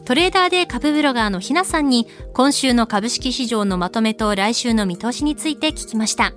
[0.05, 6.33] トレーダーで株ブロガーのひなさんに今週の株式市場のまとめと来週の見通しについて聞きました。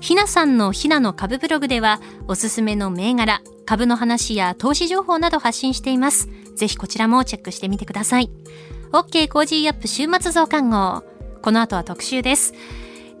[0.00, 6.28] ひなさんのひなの株ブログではおすすめの銘柄、株の話や投資情報など発信しています。
[6.54, 8.30] ぜひこちらもチェックしてみてください。
[8.92, 11.02] OK Cozy up 週末増刊号。
[11.42, 12.54] この後は特集です。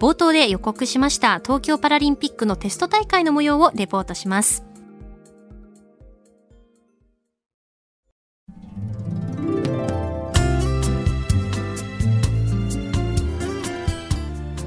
[0.02, 4.64] 冒頭で予告しました東京パラリンピックのテスト大会の模様をレポートします。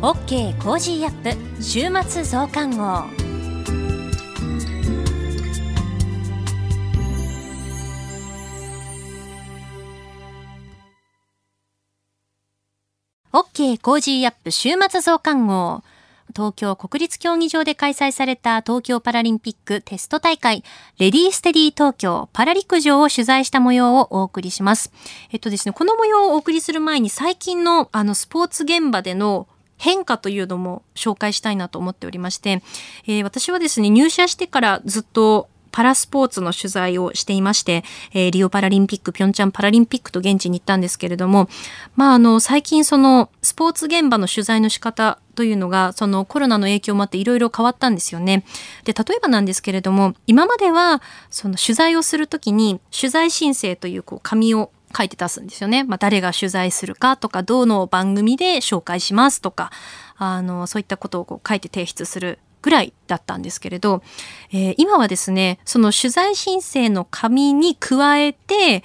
[0.02, 3.25] OK Cozy up 週末増刊号
[13.38, 15.84] OK Cozy up 週末増刊号。
[16.34, 20.63] 東京国立競技場で開催された東京パラリンピックテスト大会、
[21.00, 24.89] Ready Steady Tokyo パラ陸上を取材した模様をお送りします。
[25.34, 32.63] えっとですね、この模様をお送りする前に最近のあのスポーツ現場での変化というのも紹介したいなと思っておりまして、
[33.06, 37.84] えー、私はですね、入社してからずっとパラスポーツの取材をしていまして、
[38.14, 41.50] えー、リオパラリンピック、ピョンチャンパラリンピックと現地に行ったんですけれども、
[41.98, 48.46] まあ、あの、最近そのスポーツ現場の取材の仕方というのが、そのコロナの影響もあっていろいろ変わったんですよね。
[48.86, 55.84] で、例えばなんですけれども、今までは、その取材をするときに、取材申請というこう紙を書いて出すんですよね。
[55.84, 59.72] まあ、誰が取材するかとか、どうの番組で紹介しますとか、
[60.16, 64.01] あの、そういったことをこう書いて提出するぐらいだったんですけれど、
[64.51, 68.84] えー、今はですね、その取材申請の紙に加えて、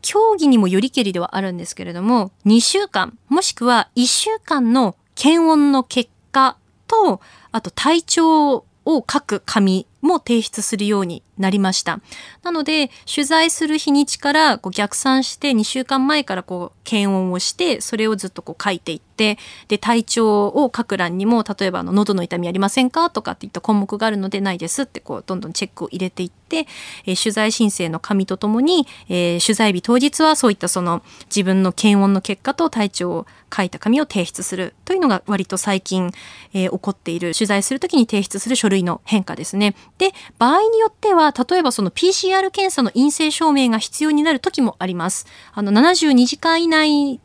[0.00, 6.56] 競技にもよりけりではあるんですけれども、2週間、もしくは1週間の検温の結果
[6.88, 7.20] と、
[7.52, 12.00] あと体調を書く紙も提出するようになりました。
[12.42, 23.10] なので、取材する日にちからこう逆算して2週間前からこう検温をして、それをずっとこう書いていって、で、体調を書く欄にも、例えばあの喉の痛みありませんか？
[23.10, 26.66] とかっていった項目があるのでないですってこうどんどんチェックを入れていって、
[27.06, 36.10] えー、取材申請の紙とともに、えー、取材日当日はそういったその自分の検温の結果と体調を書いた紙を提出するというのが割と最近、
[36.54, 39.74] えー、起こっている取材するときに提出する書類の変化ですね。
[39.98, 45.26] で、場合によっては、例えばその PCR 検査の陰性証明が必要になる時もあります。
[45.54, 47.20] あの、72時間以内に、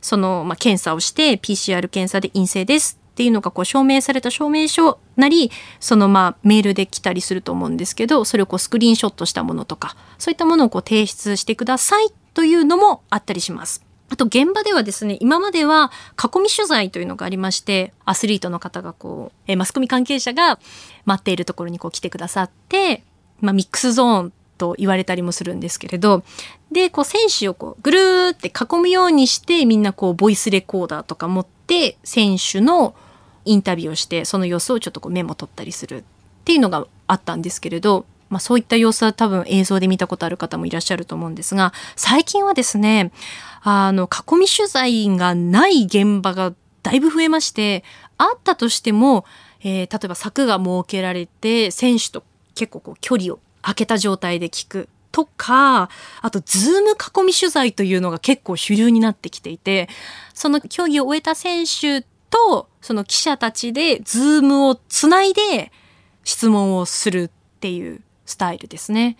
[0.00, 13.86] その、まあ、検査をして、PCR 検査で陰性ですっていうのがこう証明された証明書なり、そのまあメールで来たりすると思うんですけど、それをこうスクリーンショットしたものとか、そういったものをこう提出してくださいというのもあったりします。
[14.10, 15.90] あと現場ではですね、今までは
[16.22, 20.58] 囲み取材というのがありまして、アスリートの方がこう、えマスコミ関係者が
[21.06, 23.02] 待っているところにこう来てくださって、
[23.40, 26.22] まあミックスゾーンと言われたりもするんですけれど、
[26.72, 32.94] で、こう選手をこうぐるーって囲むようにしてみんなこうボイスレコーダーとか持って選手の
[33.44, 36.02] インタビューをしてその様子をちょっとこうメモ取ったりするっ
[36.44, 43.12] ていうのがあったんですけれど、まあそういった様子は多分映像で見たことある方もいらっしゃると思うんですが、最近はですね、
[43.62, 47.84] あの、囲み取材がない現場がだいぶ増えまして、
[48.18, 49.24] あったとしても、
[49.60, 52.22] えー、例えば柵が設けられて、選手と
[52.56, 55.88] 結構こう距離を空けた状態で聞くとか、
[56.20, 59.88] あと、ズーム囲み取材というのが結構主流になってきていて、
[60.34, 65.72] その競技を終えた選手と、その記者たちで、ズームをつないで
[66.24, 69.16] 質問をするっていうスタイルですね。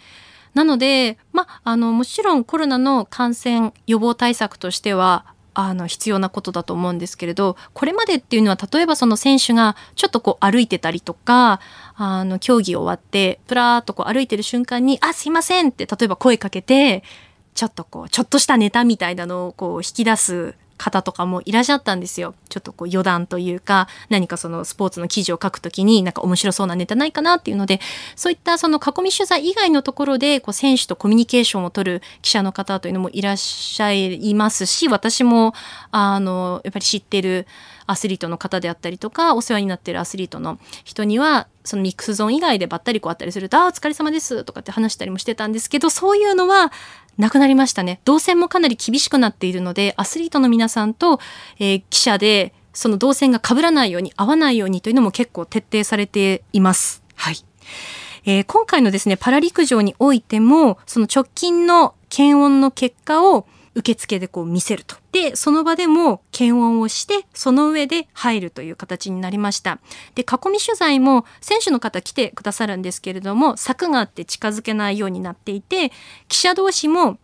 [0.53, 5.25] なので、まあ、の、もちろんコロナの感染予防対策としては、
[5.59, 11.61] あの、必要なことだと思うんですけれど、これまでっていうのは、例えばその選手がちょっとこう歩いてたりとか、
[11.95, 17.03] あの、競技終わって、プラーっとこう歩いてる瞬間に、あ、すいませんって、例えば声かけて、
[17.55, 22.35] ちょっとこう、ちょっとしたネタみたいなのをこう引き出す方とかもいらっしゃったんですよ。
[22.49, 27.81] ちょっとこう余談というか、何かそのスポーツの記事を書くときになんか面白そうなネタないかなっていうので、
[28.15, 35.55] そういったその囲み取材以外のところでこう選手とコミュニケーションを取る記者の方というのもいらっしゃいますし、私も
[35.91, 37.47] あの、やっぱり知ってる
[37.87, 46.73] アスリートの方であったりとか、お世話になってるアスリートの人には、そのミックスゾーン以外でばったりこうあったりすると、あ、お疲れ様ですとかって話したりもしてたんですけど、そういうのは
[47.19, 48.01] なくなりましたね。
[48.05, 51.21] 動線もかなり厳しくなっているので、アスリートの皆さんと、
[51.59, 57.03] えー、記者で、その動線が被らないように、合わないようにというのも結構徹底されています。
[57.15, 57.37] はい。
[58.27, 64.97] えー、今回のですね、パラ陸上においても、その直近の検温の結果を受付でこう見せると。
[65.13, 69.79] で、その場でも検温をして、その上で入るという形になりました。
[70.15, 75.93] で、囲み取材も選手の方来てくださるんですけれども、柵があって近づけないようになっていて、
[76.29, 77.19] 記者同士も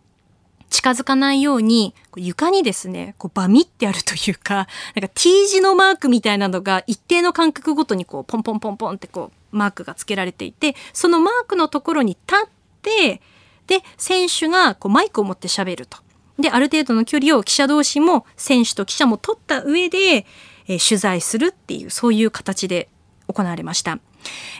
[0.69, 12.49] 近づかないように、床にですね、こうバミってあるというか、なんか T 字のマークみたいなのが一定の間隔ごとにこうポンポンポンポンってこうマークが付けられていて、そのマークのところに立っ
[12.83, 13.21] て、
[13.65, 16.02] で、選手がこうマイクを持って喋ると。
[16.39, 20.25] で、ある程度の距離を記者同士も選手と記者も取った上で、
[20.67, 22.89] えー、取材するっていう、そういう形で
[23.27, 23.99] 行われました。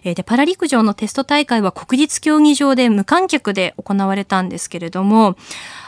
[0.04, 5.36] え、で、パラ陸上のテスト大会は国立競技場で無観客で行われたんですけれども、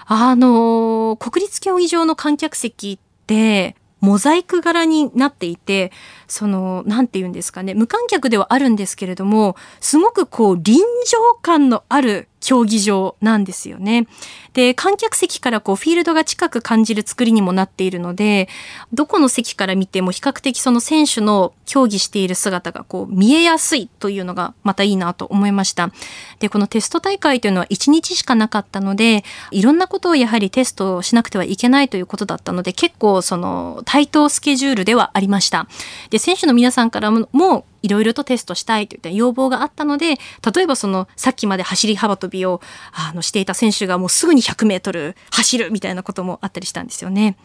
[0.05, 5.91] あの、国立競技場の観客席って、モザイク柄になっていて、
[6.27, 14.05] その、なんて言うんですかね、無観客ではあるんですけれども、すごくこう、臨場感のある競技場なんですよね。
[14.53, 18.47] で、観客席からこうフィールドが近く感じる作りにもなっているので、
[18.93, 25.89] どこの席から見ても比較的その選手の競技している姿がこう見えやすいというのがまたいいなと思いました。
[26.37, 35.67] で、このテスト大会というのは1日しかなかったので、いろんなことをやはりテストしなくてはいけないということだったので、結構その対等スケジュールではありました。
[36.11, 40.17] で、選手の皆さんからもいろいろとテストしたいといった要望があったので、
[40.55, 42.61] 例えばそのさっきまで走り幅跳びを
[42.91, 47.37] あのしていた選手がもうすぐに100メートル走るみたいなこともあったりしたんですよね。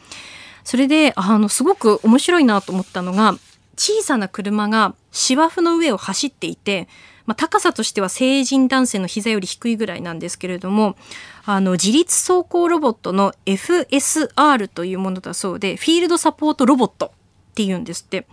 [0.65, 3.35] それで、あの、すごく面白いなと思ったのが、
[3.77, 6.87] 小さな車が芝生の上を走っていて、
[7.25, 10.97] まあ、高さとしては成人男性の膝より低いぐらいなんですけれども、
[11.45, 17.13] あの、自立走行ロボットの FSR というものだそうで、フィールドサポートロボット
[17.51, 18.27] って言うんですって。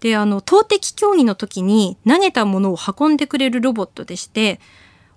[0.00, 4.60] で、あの、投擲競技の時に投げたものを運んでくれるロボットでして、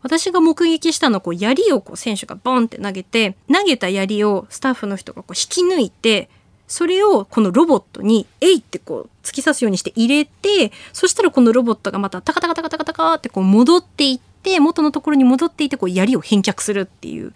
[0.02, 6.30] 私が目撃したのはこう槍をこう選手がボンって投げて投げた槍をスタッフの人がこう引き抜いて
[6.68, 17.34] それをこのロボットに「えい!」ってこう突き刺すようにして入れてそしたらこのロボットがまたタカタカタカタカタカってこう戻っていって元のところに戻っていってこう槍を返却するっていう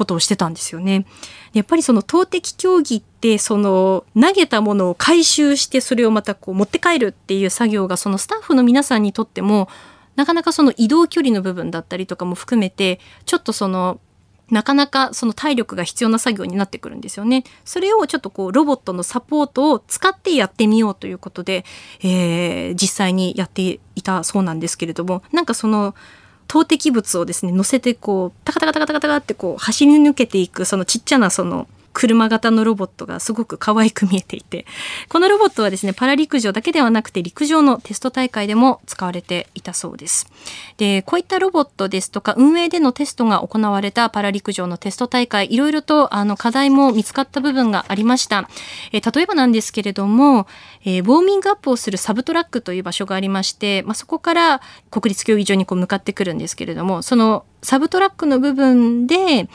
[0.00, 1.04] ことをしてたんですよね。
[1.52, 9.68] やっぱりその投擲競技ってその投げたものを回収してそれをまたこう持って帰るっていう作業がそのスタッフの皆さんにとっても
[10.16, 14.00] なかなかその移動距離の部分だったりとかも含めてちょっとその
[14.50, 17.44] なかなかその体力が必要な作業になってくるんですよね。
[17.64, 21.64] それをちょっとこうロボットのサポートを使ってやってみようということで、
[22.02, 25.94] えー、実際にやっていたそうなんですけれどもなんかその
[26.50, 34.66] 投擲物をですね乗せてこうタカタカタカタカタカってこう走り抜けていくそのちっちゃなその車型のロボットがすごく可愛く見えていて、
[35.08, 40.26] このロボットはですね、パラ陸上だけではなくて陸上のテスト大会でも使われていたそうです。
[40.76, 48.48] で、こういったロボットですとか、運営でのテストが行われたパラ陸上のテスト大会、いろいろとあの課題も見つかった部分がありました。
[48.92, 50.46] え例えばなんですけれども、
[50.84, 54.60] えー、ウォーミングアップをするサブトラックという場所がありまして、まあ、そこから
[54.90, 59.48] 国立競技場にこう向かってくるんですけれども、そのサブトラックの部分で、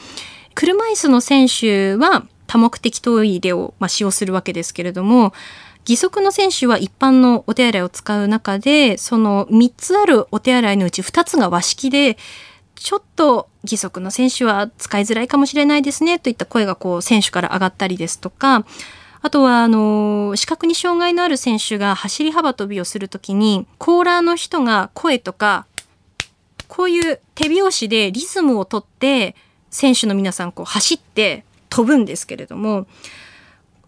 [0.56, 5.34] 車椅子の選手は多目的トイレを、まあ、使用するわけですけれども
[5.86, 12.16] 義足の選手は一般のお手洗いを使う中でその3つあるお手洗いのうち2つが和式で
[12.74, 18.64] ちょっと義足の選手は使いづらいかもしれないですねといった声がこう選手から上がったりですとか
[19.20, 25.66] あとはあの視覚に障害のある選手が走り幅跳びをするときにコーラーの人が声とか
[26.66, 29.36] こういう手拍子でリズムをとって
[29.76, 32.86] 選手の皆さんこう走って飛ぶんですけれども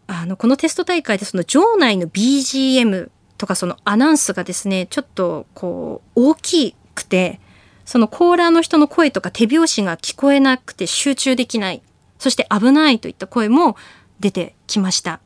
[0.07, 7.41] あのこのテスト大会でその場内の BGM とかそのアナウンスがですねちょっとこう大きくて
[7.87, 11.83] そのコーラーの人の声とか手拍子が聞こえなくて集中できない
[12.19, 13.77] そして危ないといった声も
[14.21, 15.21] 出てきました。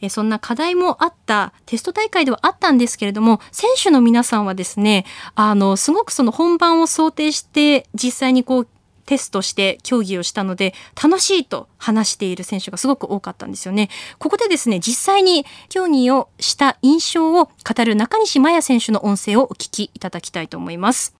[0.00, 8.68] えそんな課題もあったテスト大会ではあったんですけれども選手の皆さんはですねあのすごくその本番を想定して実際にこう
[9.08, 13.88] テストして競技をしたので楽しいと話している選手がすごく多かったんですよね。
[14.18, 21.14] ここでですね、実際に競技をした印象を語る中西麻耶選手の音声をお聞きいただきたいと思います。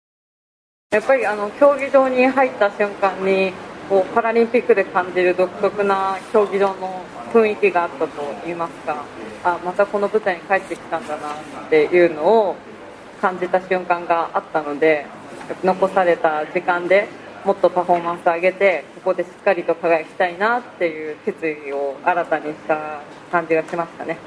[0.91, 3.55] やっぱりあの競技場に入った瞬間に
[3.89, 9.03] こうパラリンピックで感じる独特な競技場の雰囲気があったといいますか
[9.45, 12.57] あまたこの舞台に帰ってきたんだなっていうのを
[13.23, 15.07] 感じた瞬間があったので
[15.65, 17.09] 残された時間で
[17.49, 23.01] もっとパフォーマンス上げてここでしっかりと輝きたいなっていう決意を新たにした
[23.33, 24.19] 感じがしましたね。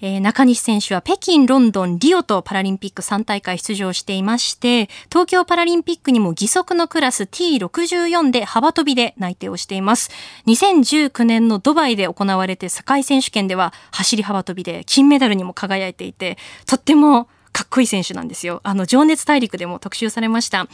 [0.00, 10.10] えー、中西選手は北京、ロンドン、リオとパラリンピック3大会出場していまして、東京パラリンピックにも義足のクラス T64 で幅跳びで内定をしています。
[10.46, 18.60] 2019年のドバイで行われて世界選手権では走り幅跳びで金メダルにも輝いていて、とってもかっこいい選手なんですよ。
[18.64, 20.68] あの、情熱大陸でも特集されました。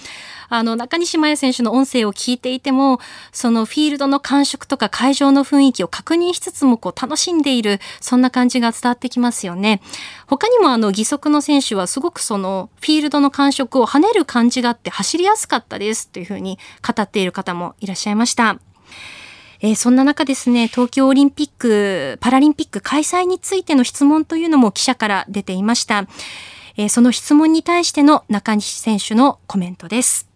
[0.49, 2.99] あの、中西麻耶選手の音声を聞いていても、
[3.31, 9.81] そのフィールドの感触とか会場の雰囲気を確認しつつも、こう、楽しんでいる、そんな感じが伝わってきますよね。
[10.27, 18.59] 他にもあの、義足の選手はすごくその、フィールドの感触を跳ねる感じがあって走りやすかったですというふうに語っている方もいらっしゃいました。
[19.61, 26.09] えー、そんな中ですね、東京オリンピック、パラリンピック開催についての質問というのも記者から出ていました。
[26.77, 30.33] えー、その質問に対しての中西選手のコメントです。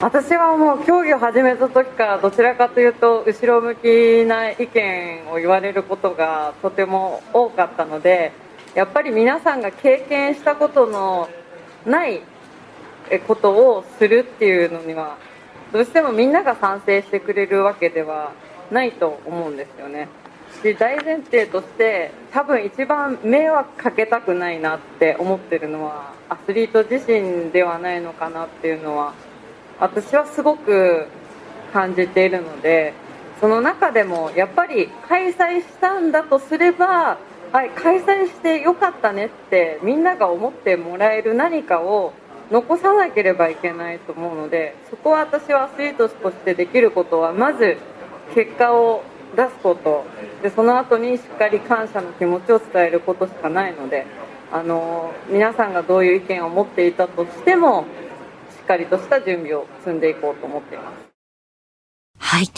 [0.00, 8.32] 私はもう競技を始めた時からどちらかというと後ろ向きな意見を言われることがとても多かったので
[8.74, 11.28] やっぱり皆さんが経験したことの
[11.86, 12.20] ない
[13.26, 15.16] ことをするっていうのには
[15.72, 18.32] どうしてもみんなが賛成してくれるわけでは
[18.70, 20.08] ないと思うんですよね。
[20.62, 29.14] で大前提として多分一番迷惑かけたくないなって思ってるのはアスリート自身ではないのかなっていうのは
[29.78, 31.06] 私はすごく
[31.72, 32.94] 感じているので
[33.40, 37.18] その中でもやっぱり開催したんだとすれば、
[37.52, 42.12] はい、開催してよかったねってみんなが思ってもらえる何かを
[42.50, 47.76] 残さなければいけないと思うのでそこは私はアスリートとしてできることはまず
[48.34, 49.02] 結果を
[49.34, 50.04] 出すこと
[50.42, 54.06] でその後にしっかり感謝の気持ちを伝えることしかないので
[54.52, 57.84] あの皆さんがどういう意見を持っていたとしても
[58.50, 61.14] しっかりとした準備を積んでいこうと思っています。
[62.18, 62.48] はい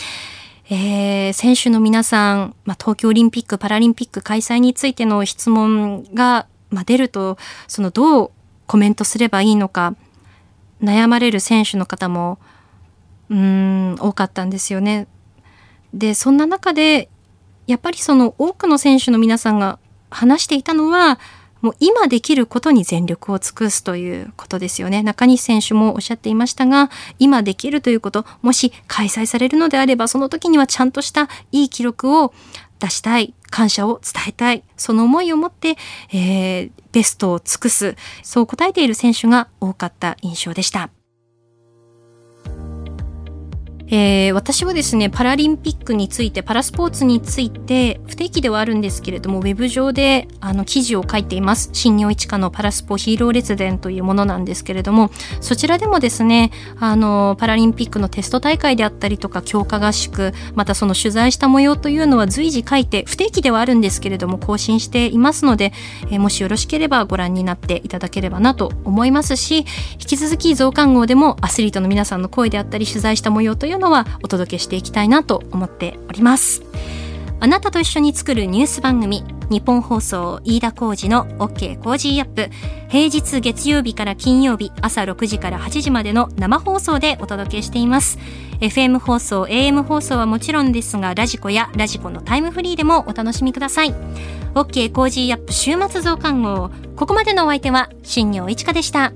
[0.69, 8.31] えー、選手の皆さん、まあ、東京オリンピック・パラリンピック開催についての質問が、まあ、出るとそのどう
[8.67, 9.95] コメントすればいいのか
[10.83, 12.39] 悩まれる選手の方も
[13.31, 15.07] うん多かったんですよね。
[15.97, 17.09] でそんな中で
[17.67, 19.79] やっぱりその多くの選手の皆さんが
[20.11, 21.19] 話していたのは
[21.63, 25.03] もう今できることに全力を尽くすということですよね。
[25.03, 32.33] 中西選手もおっしゃっていましたが、今できるということ、もし開催されるのであれば、その時にはちゃんとしたいい記録を
[32.79, 35.77] 出したい、感謝を伝えたい、その思いを持って、
[36.13, 40.96] えー、ベストを尽くす、そう答えている選手が多かった印象でした。
[43.89, 51.71] えー、私はですね、パラリンピックについて、パラスポーツについて、不定期ではあるんですけれども、ウェブ上で、あの、記事を書いています。
[51.73, 55.11] 新業一課のパラスポヒーロー列伝というものなんですけれども、
[55.41, 65.73] そちらでもですね、あの、パラリンピックのテスト大会であったりとか、強化合宿、またその取材した模様というのは随時書いて、不定期ではあるんですけれども、更新していますので、
[66.11, 69.59] えー、もしよろしければご覧になっていただければなと思いますし、
[69.93, 76.63] 引き続き増刊号でもアスリートの皆さんの声であったり、取材した模様といういうのはお届けしていきたいなと思っております。
[77.39, 82.51] あなたと一緒に作るニュース番組日本放送飯田浩二の OK コージーアップ。
[82.89, 88.19] 平日月曜日から金曜日朝6時から8時までの生放送でお届けしています。
[88.61, 93.95] FM 放送 AM 放送はもちろんですが radiko や radiko のタイムフリーでもお楽しみください。
[94.55, 96.71] OK Cozy up 週末増刊号。
[96.97, 99.13] ここまでのお相手は新行市佳でした。